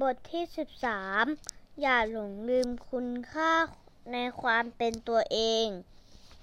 [0.00, 0.44] บทที่
[1.12, 3.52] 13 อย่าหลงลืมคุณค่า
[4.12, 5.66] ในความเป็นตัวเอง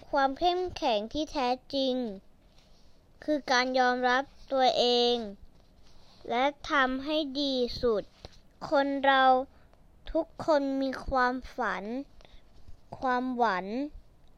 [0.09, 1.95] ความเข้มแข็งที่แท้จริง
[3.23, 5.15] คือการยอมรับตัวเอง
[6.29, 8.03] และทำให้ดีสุด
[8.69, 9.23] คนเรา
[10.11, 11.83] ทุกคนมีความฝัน
[12.99, 13.65] ความหวัง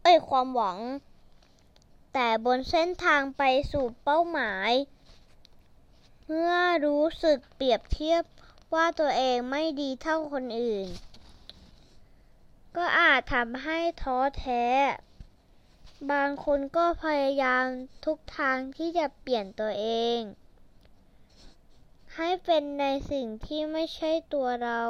[0.01, 0.79] เอ้ย ความหวัง
[2.13, 4.71] แต่บนเส้นทางไปสู่เป้าหมาย
[6.25, 6.53] เมื่อ
[6.85, 8.23] รู้สึกเปรียบเทียบ
[8.73, 10.87] ว่าตัวเองไม่ดีเท่าคนอื่น
[12.77, 14.65] ก็อาจทำให้ท้อแท้
[16.11, 17.65] บางคนก็พยายาม
[18.05, 20.19] ทุกทางที่จะเปลี่ยนตัวเอง
[22.15, 24.81] ให้เป็นในสิ่งที่ไม่ใช่ตัวเรา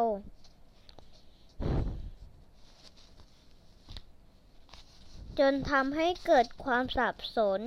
[5.39, 7.61] จนทำให้เกิดความสับสน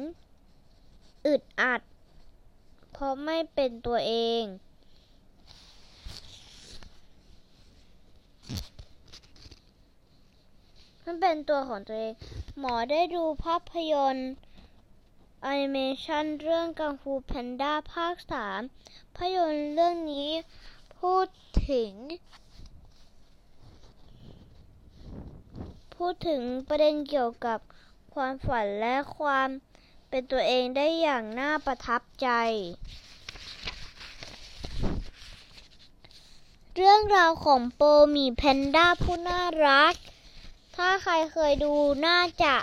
[1.27, 1.81] อึดอัด
[2.93, 4.45] เพราะไม่เป็นตัวเอง
[11.04, 12.15] มัน เป็นตัวของตัวเอง
[12.59, 14.31] หมอได้ดูภาพยนตร์
[15.43, 18.61] แอนิเมชันเรื่องกังฟูแพนด้าภาคสาม
[19.17, 20.31] ภาพยนตร์เรื่องนี้
[20.99, 21.27] พูด
[21.69, 21.93] ถึง
[25.95, 27.59] พูดถึงประเด็นเกี่ยวกับ
[28.15, 29.49] ความฝันและความ
[30.09, 32.29] เป็นตัวเองได้อย่างน่าประทับใจ
[36.79, 37.83] เรื่องราวของโป
[38.17, 39.95] มีแพนด้าผู้น่ารัก
[40.77, 41.73] ถ้าใครเคยดู
[42.07, 42.55] น่าจะ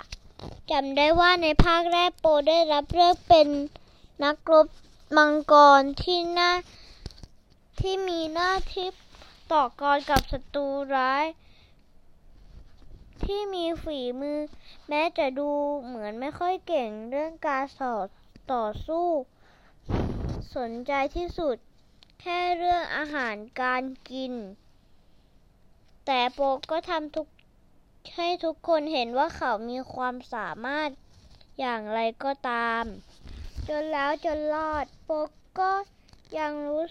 [0.70, 3.48] จำได้ว่าในภาคแรกโปได้รับเลือกเป็น
[4.24, 4.66] นักรบ
[5.16, 6.50] มังกรที่หน่า
[7.80, 8.88] ที่มีหน้าที่
[9.52, 11.24] ต่อกรกับศัตรูร้าย
[13.24, 14.38] ที่มีฝีมือ
[14.88, 15.50] แม้จะดู
[15.84, 18.06] เหมือนไม่ค่อยเก่งเรื่องการสอด
[18.52, 19.08] ต่อสู้
[20.56, 21.56] สนใจที่สุด
[22.20, 24.32] แค่เรื่องอาหารการกิน
[26.06, 26.40] แต่โป
[26.70, 27.26] ก็ทำทุก
[28.16, 30.90] ให้ทุกคนเห็นว่าเขามีความสามารถ
[31.58, 32.84] อย่างไรก็ตาม
[33.68, 35.30] จนแล้วจนรอดโปก
[35.60, 35.72] ก็
[36.38, 36.86] ยังรู้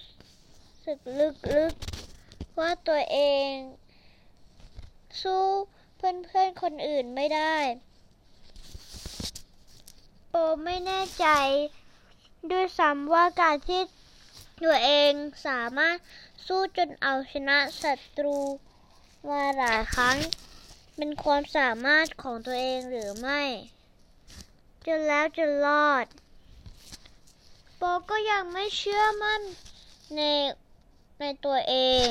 [0.86, 3.52] สึกลึกๆ ว่าตัวเอง
[5.22, 5.46] สู้
[5.96, 7.56] เพื่อนๆคนอื่นไม่ได้
[10.30, 10.36] โป
[10.66, 11.28] ไม่แน่ใจ
[12.52, 13.82] ด้วยซ้ำว่าการที่
[14.64, 15.12] ตัวเอง
[15.48, 15.98] สามารถ
[16.48, 18.38] สู้จนเอาชนะศัตรู
[19.28, 20.18] มาหลายครั้ง
[20.96, 23.42] เป็นความสามารถของตัวเองหรือไม่
[24.86, 26.06] จนแล้วจนรอด
[27.78, 29.42] โปก็ยังไม่เชื่อมั่น
[30.16, 30.22] ใน
[31.20, 31.76] ในตัวเอ
[32.06, 32.08] ง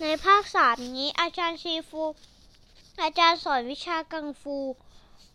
[0.00, 2.04] ในภาคสามนี้อาจารย์ชีฟู
[3.02, 4.58] อาจารย์สอนวิชากังฟู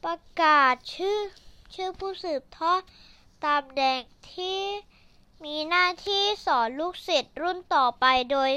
[0.04, 1.20] ประกาศชื่อ
[1.74, 2.82] ชื่อผู้สืบทอด
[3.46, 4.02] ตามแดง
[4.34, 4.62] ที่
[5.44, 8.52] มีหน้าที่สอนลูกศิษย์รุ่นต่อไปโดย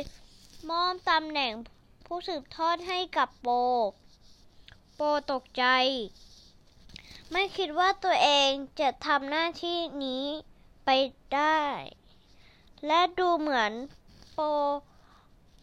[0.68, 1.77] มอบตำแหน่งผ
[2.10, 3.48] ผู้สืบทอดให้กับโป
[4.96, 5.00] โป
[5.32, 5.64] ตกใจ
[7.32, 10.24] ไม่คิดว่าตัวเองจะทำหน้าที่นี้
[10.84, 10.90] ไป
[11.34, 11.62] ได้
[12.86, 13.72] และดูเหมือน
[14.32, 14.40] โป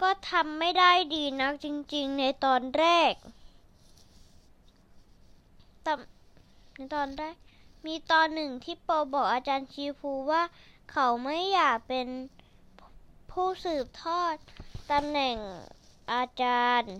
[0.01, 3.13] ก็ทำไม่ได้ดีนักจริง ๆ ในตอนแรก
[5.83, 5.93] แต่
[6.75, 7.35] ในตอนแรก
[7.85, 10.43] มีตอนหนึ่งที่โปบอกอาจารย์ชีฟูว่า
[10.91, 12.07] เขาไม่อยากเป็น
[13.31, 14.35] ผู้สืบทอด
[14.91, 15.37] ตำแหน่ง
[16.11, 16.95] อาจารย์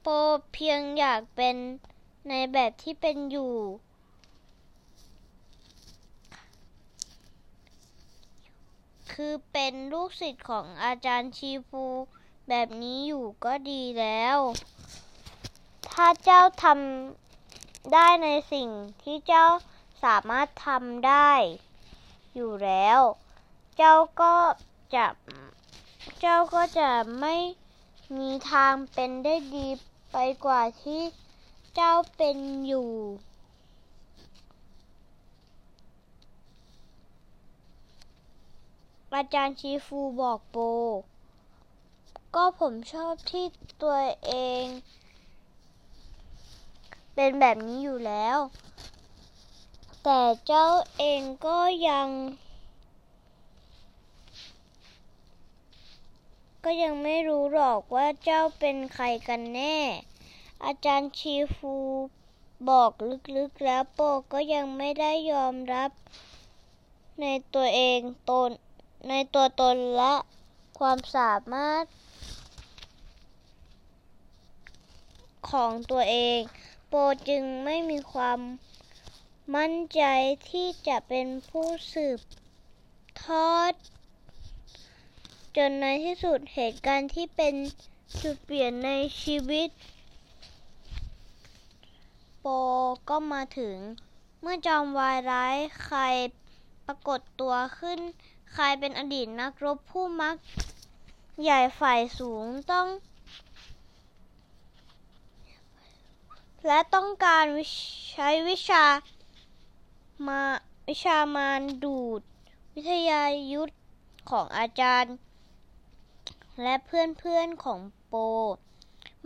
[0.00, 0.06] โป
[0.52, 1.56] เพียงอยากเป็น
[2.28, 3.54] ในแบบที่เป็นอยู่
[9.12, 11.84] คือเป็นลูกศิษย์ของอาจารย์ชีฟู
[12.48, 14.38] แบบนี้อยู่ก็ดีแล้ว
[15.90, 18.68] ถ้าเจ้าทำได้ในสิ่ง
[19.02, 19.46] ที่เจ้า
[20.04, 21.30] สามารถทำได้
[22.34, 23.00] อยู่แล้ว
[23.76, 24.34] เจ้าก็
[24.94, 25.06] จะ
[26.20, 27.36] เจ้าก็จะไม่
[28.16, 29.68] มีทางเป็นได้ดี
[30.12, 31.02] ไปกว่าที่
[31.74, 32.36] เจ้าเป็น
[32.66, 32.90] อยู่
[39.14, 40.56] อาจารย์ชีฟูบอกโป
[42.34, 43.46] ก็ผมชอบที่
[43.82, 44.32] ตัวเอ
[44.62, 44.64] ง
[47.14, 48.38] เป็นแบบนี้อยู่แล้ว
[50.04, 50.66] แต่เจ้า
[50.98, 51.58] เองก็
[51.88, 52.08] ยัง
[56.68, 59.78] ก็ยังไม่รู้หรอกว่าเจ้าเป็นใครกันแน่
[60.64, 61.74] อาจารย์ชีฟู
[62.68, 62.90] บอก
[63.36, 64.00] ลึกๆแล้วโป
[64.32, 65.90] ก็ยังไม่ได้ยอมรับ
[67.20, 68.50] ในตัวเองตน
[69.08, 70.14] ในตัวตนและ
[70.78, 71.84] ความสามารถ
[75.50, 76.38] ของตัวเอง
[76.88, 76.94] โป
[77.28, 78.38] จึงไม่มีความ
[79.54, 80.02] มั่นใจ
[80.50, 82.20] ที่จะเป็นผู้สืบ
[83.24, 83.74] ทอด
[85.56, 87.54] จนในที่สุดเหตุการณ์ที่เป็น
[88.22, 88.90] จุดเปลี่ยนใน
[89.22, 89.68] ชีวิต
[92.40, 92.46] โป
[93.08, 93.76] ก็มาถึง
[94.40, 96.00] เมื่อจอมวายร้ายใคร
[96.86, 97.98] ปรากฏตัวขึ้น
[98.52, 100.36] ใครเป็นอดีตนักรบผู้มัก
[101.42, 102.86] ใหญ่ฝ่ายสูงต้อง
[106.66, 107.44] และต้องการ
[108.12, 108.84] ใช้วิชา
[110.26, 110.40] มา
[110.88, 112.20] วิชามารดูด
[112.74, 113.22] วิทยา
[113.52, 113.72] ยุทธ
[114.30, 115.16] ของอาจารย์
[116.62, 118.14] และเพื่อนๆของโป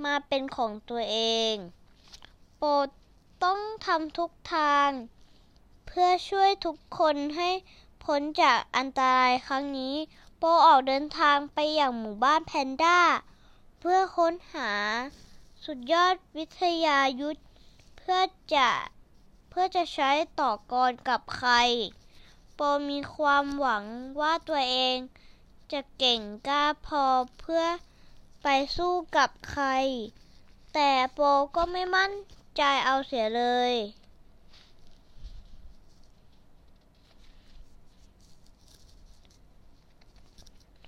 [0.04, 1.18] มาเป็นของตัวเอ
[1.52, 1.54] ง
[2.58, 2.62] โป
[3.44, 4.90] ต้องทำทุกทาง
[5.86, 7.50] เพื่อช่วยทุกคนให้
[8.04, 9.94] พ้นจากอันตรายครั้งนี้
[10.38, 13.00] โปออกเดินทางไปอย่างหมู่บ้านแพนด้า
[13.80, 14.72] เพื่อค้นหา
[15.64, 17.40] สุดยอดวิทยายุทธ
[17.96, 18.18] เพื่อ
[18.54, 18.70] จะ
[19.50, 20.10] เพื่อจะใช้
[20.40, 21.52] ต่อกรกับใคร
[22.54, 22.60] โป
[22.90, 23.84] มีความหวัง
[24.20, 24.96] ว่าตัวเอง
[25.72, 27.04] จะเก่งกล้าพอ
[27.40, 27.64] เพื่อ
[28.42, 29.66] ไปสู้กับใคร
[30.74, 31.20] แต่โป
[31.56, 32.12] ก็ไม่มั่น
[32.56, 33.74] ใจเอาเสียเลย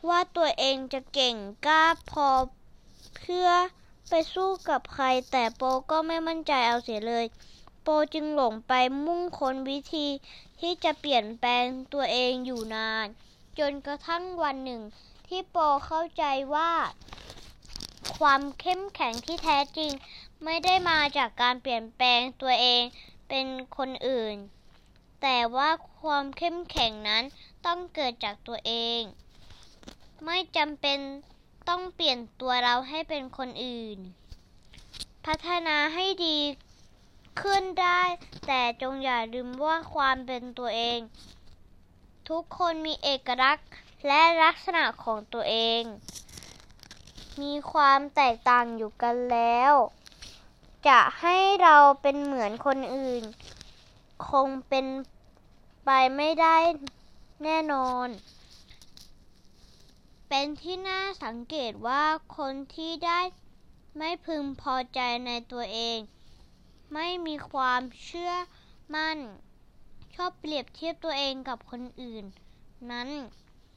[0.09, 1.37] ว่าตัวเองจะเก่ง
[1.67, 2.29] กล้าพอ
[3.17, 3.49] เพื่อ
[4.09, 7.25] ไปสู้กับใคร แต่โปก็ไม่มั่นใจเอาเสียเลย
[7.83, 8.73] โปจึงหลงไป
[9.05, 10.09] มุ่งค้นวิธี
[10.61, 13.07] ที่จะเปลี่ยนแปลงตัวเองอยู่นาน
[13.59, 14.83] จนกระทั่งวันหนึ่ง
[15.29, 15.57] ที่โป
[15.87, 16.73] เข้าใจว่า
[18.19, 19.93] ความเข้มแข็งที่แท้จริง
[20.45, 22.83] ไม่ได้มาจากการเปลี่ยนแปลงตัวเอง
[23.29, 23.47] เป็น
[23.77, 24.37] คนอื่น
[25.23, 25.71] แต่ว่า
[26.01, 27.25] ความเข้มแข็งนั้น
[27.67, 29.01] ต้องเกิดจากตัวเอง
[30.25, 30.99] ไม่จำเป็น
[31.69, 33.99] ต้องเปลี่ยนตัวเราให้เป็นคนอื่น
[35.27, 36.39] พัฒนาให้ดี
[37.41, 38.03] ขึ้นได้
[38.47, 40.99] แต่จงอย่าลืมว่าความเป็นตัวเอง
[42.29, 43.69] ทุกคนมีเอกลักษณ์
[44.07, 45.83] และลักษณะของตัวเอง
[47.43, 49.73] มีความแตกต่างอยู่กันแล้ว
[50.89, 53.23] จะให้เราเป็นเหมือนคนอื่น
[54.29, 54.87] คงเป็น
[55.85, 56.57] ไปไม่ได้
[57.45, 58.09] แน่นอน
[60.29, 62.05] เป็นที่น่าสังเกตว่า
[62.37, 63.21] คนที่ได้
[63.99, 65.99] ไม่พึงพอใจในตัวเอง
[66.95, 68.33] ไม่มีความเชื่อ
[68.95, 69.19] มั่น
[70.15, 72.25] ชอบเปรียบเทียบตัวเองกับคนอื่น
[72.91, 73.09] นั้น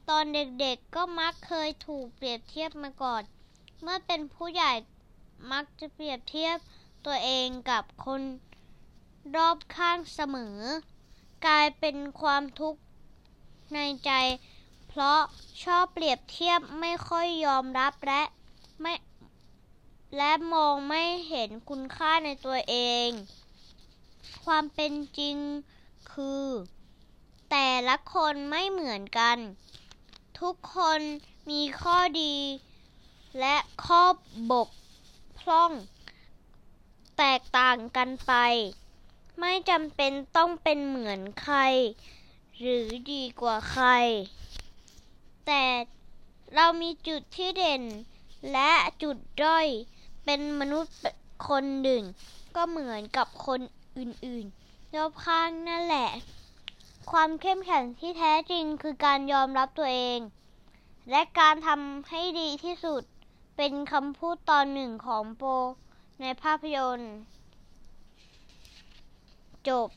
[0.08, 3.22] ตอนเด็กๆก็มักเคยถูกเปรียบเทียบมาก่อน
[3.82, 4.72] เมื่อเป็นผู้ใหญ่
[5.52, 6.56] มักจะเปรียบเทียบ
[7.06, 8.22] ตัวเองกับคน
[9.36, 10.58] รอบข้างเสมอ
[11.46, 12.80] กลายเป็นความทุกข์
[13.74, 14.10] ในใจ
[14.88, 15.20] เพราะ
[15.64, 18.22] ชอบเปรียบเทียบไม่ค่อยยอมรับและ
[18.80, 18.94] ไม่
[20.16, 23.08] และมองไม่เห็นคุณค่าในตัวเอง
[24.44, 25.36] ความเป็นจริง
[26.12, 26.46] คือ
[27.50, 29.38] แต่ละคนไม่เหมือนกัน
[30.40, 31.00] ทุกคน
[31.50, 32.36] มีข้อดี
[33.40, 34.04] และข้อ
[34.50, 34.68] บก
[35.38, 35.72] พร่อง
[37.18, 38.32] แตกต่างกันไป
[39.40, 41.58] ไม่จำเป็นต้องเป็นเหมือนใคร
[42.60, 43.88] หรือดีกว่าใคร
[45.46, 45.64] แต่
[46.54, 47.82] เรามีจุดที่เด่น
[48.52, 48.72] และ
[49.02, 49.66] จุดด้อย
[50.24, 50.96] เป็นมนุษย์
[51.48, 52.02] คนหนึ่ง
[52.56, 53.60] ก็เหมือนกับคน
[53.98, 56.08] อื่นๆ รอบข้างนั่นแหละ
[57.10, 60.18] ความเข้มแข็งที่แท้จริงคือการยอมรับตัวเอง
[61.10, 63.02] และการทำให้ดีที่สุด
[63.56, 65.44] เป็นคำพูดตอนหนึ่งของโป
[66.20, 67.14] ในภาพยนตร์
[69.68, 69.88] จบ